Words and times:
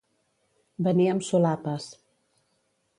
Venir 0.89 1.07
amb 1.11 1.27
solapes. 1.29 1.89